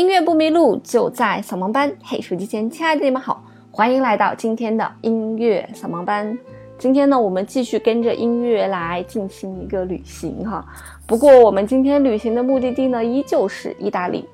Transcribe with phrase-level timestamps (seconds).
[0.00, 1.92] 音乐不迷路，就在扫盲班。
[2.02, 6.38] 嘿，手机前亲爱的你们好，欢迎来到今天的音乐扫盲班。
[6.78, 10.64] 今天呢，我们继续跟着音乐来进行一个旅行哈。
[11.06, 14.24] 不过，我们今天旅行的目的地呢，依旧是意大利。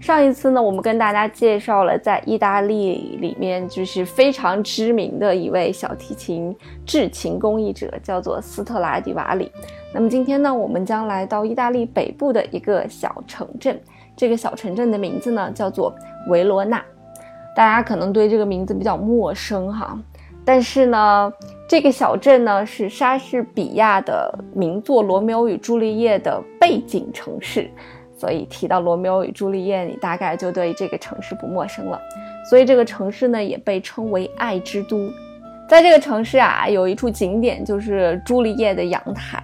[0.00, 9.50] 上一次呢，我们跟大家介绍了在意大利里面就是非常知名的一位小提琴制琴工艺者，叫做斯特拉迪瓦里。
[9.92, 13.80] 那么今天呢，我们将来到意大利北部的一个小城镇。
[14.14, 15.94] 这个小城镇的名字呢，叫做
[16.28, 16.82] 维罗纳。
[17.56, 19.98] 大家可能对这个名字比较陌生哈，
[20.44, 21.32] 但是呢，
[21.66, 27.70] 这个小镇呢是莎士比亚的名作《罗密欧与朱丽叶》的背景城市，
[28.16, 32.00] 所以提到《罗密欧与朱丽叶》，你大概就对这个城市不陌生了。
[32.48, 35.10] 所以这个城市呢，也被称为爱之都。
[35.68, 39.42] 在这个城市啊，有一处景点就是朱丽叶的阳台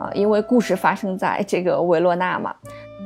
[0.00, 2.54] 啊，因为故事发生在这个维罗纳嘛。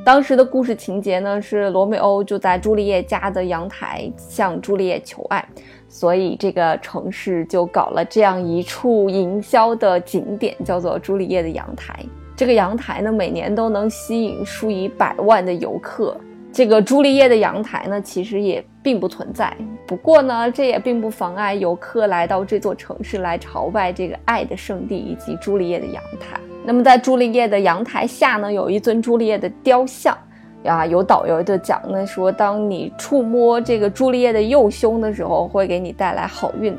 [0.05, 5.45] 当时的故事情节呢，是罗密欧就在朱丽叶家的阳台向朱丽叶求爱，
[5.89, 11.93] 所以这个城市就搞了这样一处营销的景点，叫做朱丽叶的阳台。
[12.39, 16.15] 这个阳台呢，每年都能吸引数以百万的游客。
[16.53, 19.53] 这个朱丽叶的阳台呢，其实也并不存在。
[19.85, 26.39] 不过呢，这也并不妨碍游客来到这座城市来朝拜这个爱的圣地以及朱丽叶的阳台。
[26.63, 30.17] 那么在朱丽叶的阳台下呢，有一尊朱丽叶的雕像。
[30.63, 36.73] 啊，有导游就讲呢，说当你触摸这个朱丽叶的右胸的时候，会给你带来好运。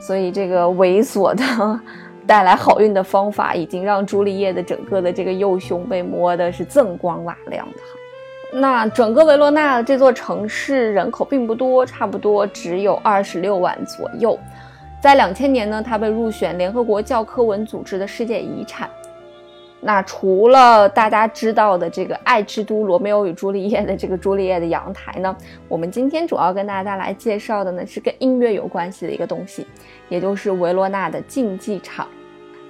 [0.00, 1.80] 所以这个猥琐的
[2.30, 7.98] 带来好运的方法，已经让朱丽叶的整个的这个右胸被摸的是锃光瓦亮的哈。
[8.52, 14.38] 那整个维罗纳这座城市人口并不多，差不多只有二十六万左右。
[15.02, 18.88] 在两千年呢，它被入选联合国教科文组织的世界遗产。
[19.80, 25.36] 那除了大家知道的这个爱之都罗密欧与朱丽叶的这个朱丽叶的阳台呢，
[25.68, 29.66] 我们今天主要跟大家来介绍的呢是跟音乐有关系的一个东西，
[30.08, 32.06] 也就是维罗纳的竞技场，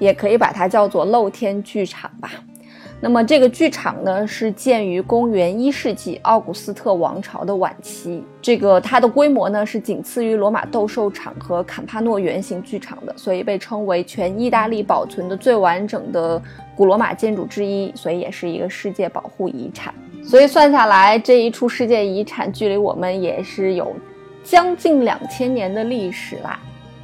[0.01, 2.33] 也可以把它叫做露天剧场吧。
[3.03, 8.23] 那么这个剧场呢，是建于公元一世纪奥古斯特王朝的晚期。
[8.43, 16.43] 这个它的规模呢，是仅次于罗马斗兽场和坎帕诺圆形剧场的，所以被称为全意大利保存的最完整的
[16.77, 19.95] 古罗马建筑之一，所以也是一个世界保护遗产。
[20.23, 23.97] 所以算下来，这一处世界遗产距离我们也是有
[24.45, 26.61] 将近两千年的历史啦。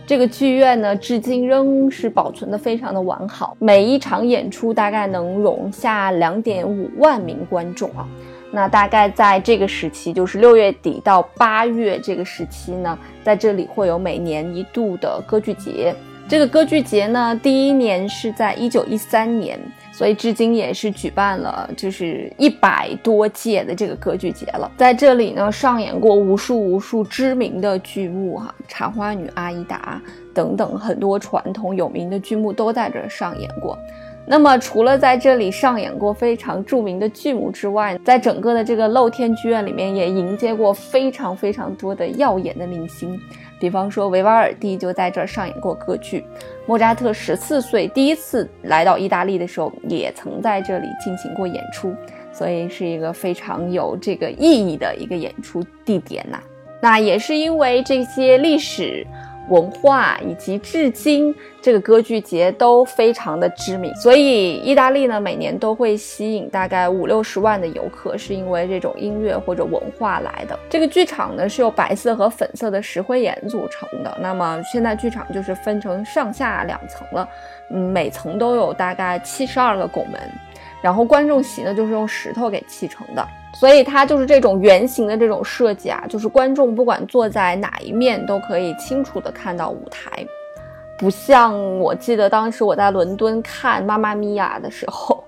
[0.06, 8.06] 这个剧院呢，至今仍是保存的非常的完好，每一场演出大概能容下两点五万名观众啊。
[8.52, 15.92] 那大概在这个时期，就是六月底到八月这个时期呢，在这里会有每年一度的歌剧节。
[16.28, 19.58] 这个歌剧节呢，第一年是在一九一三年。
[19.96, 29.98] 所以至今也是举办了就是一百多届的这个歌剧节了，在这里呢上演过无数无数知名的剧目哈，茶花女阿依达
[30.34, 33.78] 等等很多传统有名的剧目都在这上演过。
[34.28, 43.16] 那么除了在这里上演过非常著名的剧目之外，在整个的这个露天剧院里面也迎接过非常非常多的耀眼的明星。
[43.60, 46.20] 比方说，维瓦尔第就在这儿上演过歌剧；
[46.66, 51.94] 莫扎特十四岁第一次来到意大利的时候，也曾在这里进行过演出，
[52.32, 56.38] 所以是一个非常有这个意义的一个演出地点呐。
[56.82, 59.06] 那也是因为这些历史。
[59.48, 70.58] 文化以及至今这个歌剧节都非常的知名，所以意大利呢每年都会吸引大概五六十万的游客，是因为这种音乐或者文化来的。
[70.68, 74.16] 这个剧场呢是由白色和粉色的石灰岩组成的。
[74.20, 77.28] 那么现在剧场就是分成上下两层了，
[77.70, 80.20] 嗯，每层都有大概七十二个拱门，
[80.86, 83.28] 然后观众席呢就是用石头给砌成的。
[83.52, 90.24] 所以它就是这种圆形的这种设计啊，就是观众不管坐在哪一面都可以清楚的看到舞台，
[90.96, 95.24] 不像我记得当时我在伦敦看《妈妈咪呀》的时候，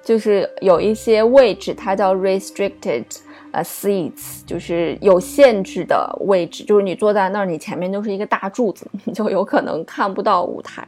[0.00, 3.04] 就是有一些位置它叫 restricted
[3.52, 10.86] 呃 seats，就是有限制的位置，就是你坐在那儿，你前面就是一个大柱子，你就有可能看不到舞台。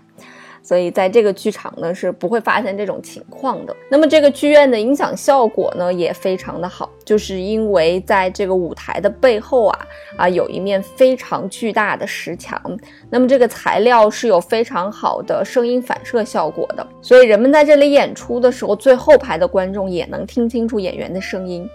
[0.62, 3.74] 所以在这个剧场呢是不会发现这种情况的。
[3.90, 9.78] 那么这个剧院的音响效果呢也非常的好，就是因为在这个舞台的背后啊
[10.16, 12.60] 啊有一面非常巨大的石墙，
[13.10, 21.68] 那么这个材料是有非常好的声音反射效果的，所以人们在这里演出的时候，最后排的观众也能听清楚演员的声音。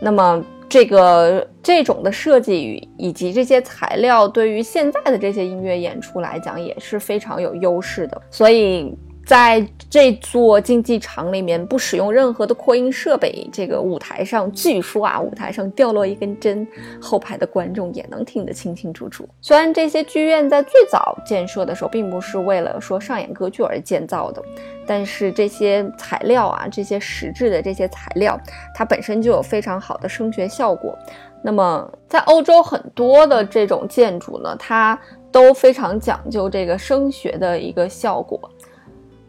[0.00, 0.44] 那么。
[0.72, 8.22] 这个这种的设计与以及这些材料，对于现在的这些音乐演出来讲，也是非常有优势的。
[8.30, 8.96] 所以
[9.30, 16.66] 在这座竞技场里面不使用任何的扩音设备，这个舞台上据说啊，舞台上掉落一根针，
[17.00, 19.28] 后排的观众也能听得清清楚楚。
[19.40, 24.42] 虽然这些剧院在最早建设的时候并不是为了说上演歌剧而建造的，
[24.84, 28.36] 但是这些材料啊，这些实质的这些材料，
[28.74, 30.98] 它本身就有非常好的声学效果。
[31.40, 34.98] 那么在欧洲很多的这种建筑呢，它
[35.30, 38.38] 都非常讲究这个声学的一个效果。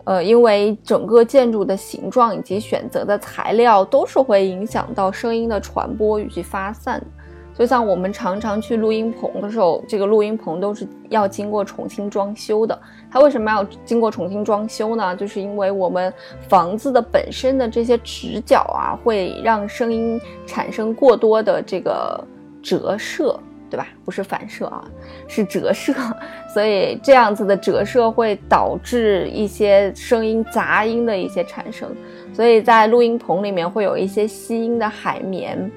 [0.05, 7.01] 呃，因为整个建筑的形状以及选择的材料都是会影响到声音的传播以及发散。
[7.53, 12.79] 就像我们常常去录音棚的时候，这个录音棚都是要经过重新装修的。
[13.11, 15.15] 它为什么要经过重新装修呢？
[15.15, 16.11] 就是因为我们
[16.47, 22.23] 房子的本身的这些直角啊，会让声音产生过多的这个
[22.63, 23.37] 折射。
[23.71, 23.87] 对吧？
[24.03, 24.83] 不是反射啊，
[25.29, 25.93] 是折射，
[26.53, 31.89] 所以这样子的折射会导致一些声音杂音的一些产生。
[32.33, 35.71] 所以在录音棚里面会有一些吸音的海绵，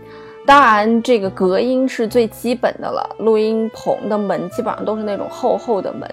[0.44, 3.08] 当然这个隔音是最基本的了。
[3.20, 6.10] 录音棚的门基本上都是那种厚厚的门，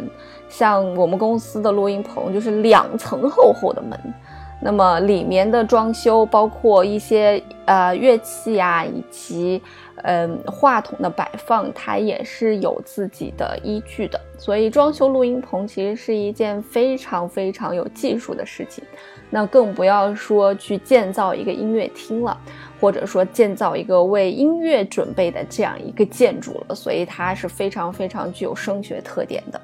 [0.50, 4.00] 像我们公司的录音棚就是两层厚厚的门。
[4.63, 9.60] 那么里面的装修包括一些呃乐器啊，以及。
[10.03, 18.83] 嗯，话筒的摆放它也是有自己的依据的，所以装修录音棚其实是一件非常非常有技术的事情。
[19.30, 22.38] 那更不要说去建造一个音乐厅了，
[22.80, 26.75] 或者说建造一个为音乐准备的这样一个建筑了。
[26.75, 29.62] 所以它是非常非常具有声学特点的。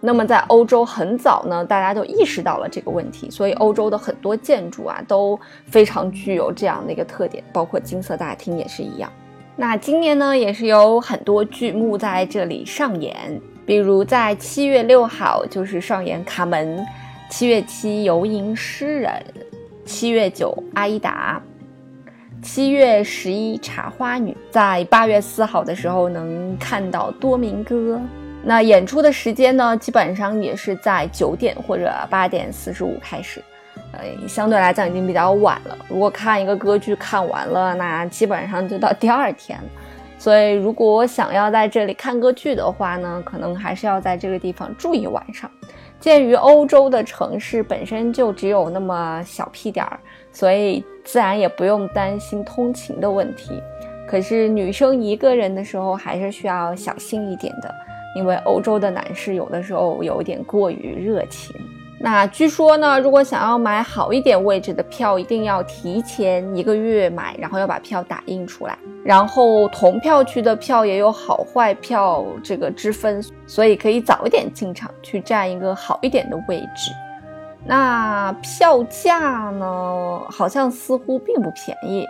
[0.00, 9.10] 那么在欧洲很早呢，大家都意识到了这个问题，所以欧洲的很多建筑啊都非常具有这样的一个特点，包括金色大厅也是一样。
[9.58, 16.78] 那今年呢，也是有很多剧目在这里上演，比如在七月六号就是上演《卡门》，
[17.30, 19.24] 七月七游吟诗人，
[19.86, 21.40] 七月九阿依达，
[22.42, 27.98] 七月十一茶花女，在八月四号的时候能看到多明戈。
[28.44, 33.42] 那演出的时间呢，基本上也是在九点或者八点四十五开始。
[33.98, 35.76] 呃，相对来讲已经比较晚了。
[35.88, 39.64] 如果看一个歌剧看完了，那基本上就到第二天了。
[40.18, 45.50] 所以，如果想要在这里看歌剧的话呢，可能还是要在这个地方住一晚上。
[46.00, 49.98] 鉴于欧洲的城市本身就只有那么小屁点儿，
[50.32, 53.62] 所以自然也不用担心通勤的问题。
[54.08, 57.74] 可是女生一个人的时候，还是需要小心一点的，
[58.14, 61.54] 因为欧洲的男士有的时候有点过于热情。
[62.06, 68.78] 那据说呢，如果想要买好一点位置的票，一定要提前一个月买，然后要把票打印出来。
[69.04, 76.92] 然后同票区的票也有好坏票这个之分，所以可以早一点进场去占一个好一点的位置。
[77.68, 79.18] 那票价
[79.50, 82.06] 呢，好像似乎并不便宜，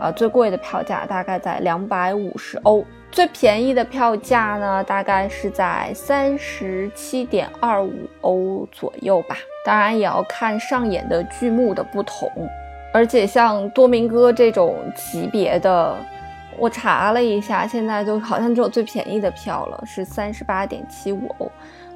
[0.00, 2.84] 啊，最贵的票价大概在两百五十欧。
[3.10, 9.36] 最便宜的票价呢，大概是在三十七点二五欧左右吧。
[9.66, 12.30] 当然也要看上演的剧目的不同，
[12.94, 15.96] 而且像多明戈这种级别的，
[16.56, 21.50] 我查了一下，现在就好像只有最便宜的票了，是三十八点七五欧，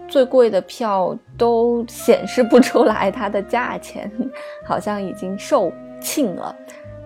[0.08, 4.10] 最贵的票都显示不出来它的价钱，
[4.64, 6.54] 好像已经售罄了。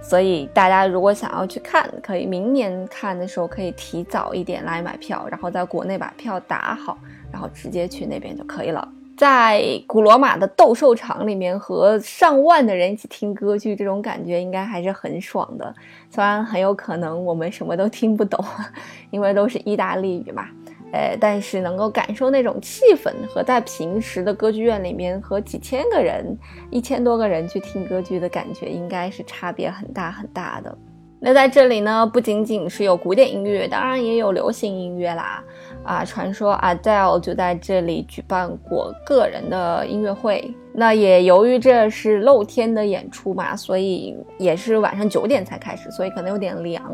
[0.00, 6.96] 所以大家如果想要去看，可以明年看的时候可以提早一点来买票，然后在国内把票打好，
[7.30, 8.88] 然后直接去那边就可以了。
[9.16, 15.74] 在古罗马的斗兽场里面和上万的人一起听歌剧，这种感觉应该还是很爽的。
[16.08, 18.42] 虽然很有可能我们什么都听不懂，
[19.10, 20.48] 因为都是意大利语嘛。
[20.92, 26.36] 呃，但是能够感受那种气氛，和在平时的歌剧院里面和几千个人、
[26.70, 30.76] 一千多个人去听歌剧的感觉，应该是差别很大很大的。
[31.20, 35.42] 那在这里呢，不仅仅是有古典音乐，当然也有流行音乐啦。
[35.82, 40.54] 啊，传说 Adele 就在这里举办过个人的音乐会。
[40.72, 46.84] 那也由于这是露天的演出嘛，所以也是晚上九点才开始，所以可能有点凉，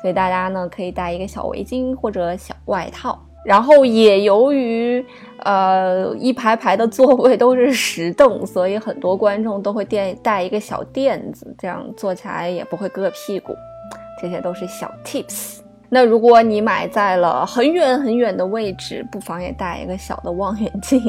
[0.00, 3.20] 所以大家呢可以带一个小围巾或者小外套。
[3.44, 5.04] 然后也由于，
[5.38, 13.54] 呃，一排排的座位都是石凳，所以很多观众都会垫带一个小垫子，这样坐起来也不会硌屁股。
[14.20, 15.58] 这些都是小 tips。
[15.90, 21.00] 那如果你买在了很远很远的位置，不妨也带一个小的望远镜。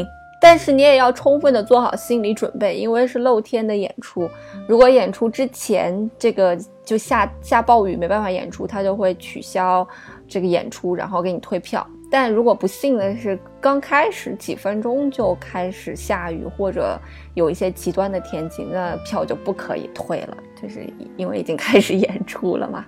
[0.42, 4.30] 但是你也要充分的做好心理准备，因为是露天的演出，
[4.68, 9.88] 如果演出之前这个就下下暴雨没办法演出，他就会取消
[10.28, 11.88] 这个演出，然后给你退票。
[12.18, 16.98] 但如果不幸的是，刚开始几分钟就开始下雨，或者
[17.34, 22.86] 有一些极端的天气，那票就不可以退了，就是因为已经开始演出了嘛，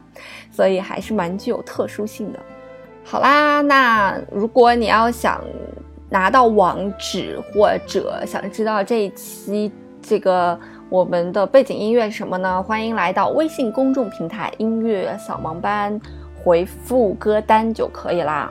[0.49, 2.39] 所以还是蛮具有特殊性的。
[3.03, 5.43] 好啦，那如果你要想
[6.09, 9.69] 拿到网址，或者想知道这一期
[10.01, 10.57] 这个
[10.89, 12.63] 我们的背景音乐是什么呢？
[12.63, 15.99] 欢迎来到微信公众平台“音乐扫盲班”，
[16.41, 18.49] 回复歌单就可以啦。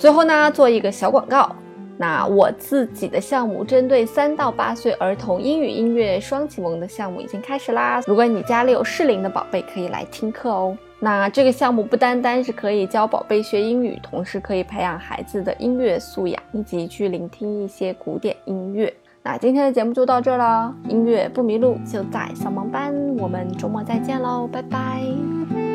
[0.00, 1.54] 最后呢，做一个小广告。
[1.98, 8.00] 那我自己的项目，针对三到八岁儿童英语音乐双启蒙的项目已经开始啦。
[8.06, 10.74] 如果你家里有适龄的宝贝，可以来听课哦。
[10.98, 18.90] 那这个项目不单单是可以教宝贝学英语，同时可以培养孩子的音乐素养，以及去聆听一些古典音乐。
[19.22, 25.69] 那今天的节目就到这了，音乐不迷路就在小盲班，我们周末再见喽，拜拜。